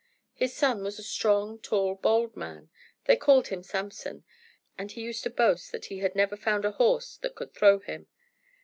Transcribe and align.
His 0.33 0.51
son 0.55 0.81
was 0.83 0.97
a 0.97 1.03
strong, 1.03 1.59
tall, 1.59 1.93
bold 1.93 2.35
man; 2.35 2.71
they 3.05 3.15
called 3.15 3.49
him 3.49 3.61
Samson, 3.61 4.23
and 4.75 4.91
he 4.91 5.01
used 5.01 5.21
to 5.25 5.29
boast 5.29 5.71
that 5.71 5.85
he 5.85 5.99
had 5.99 6.15
never 6.15 6.35
found 6.35 6.65
a 6.65 6.71
horse 6.71 7.17
that 7.17 7.35
could 7.35 7.53
throw 7.53 7.77
him. 7.77 8.07